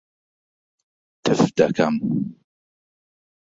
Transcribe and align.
تف 1.23 1.41
دەکەم. 1.57 1.95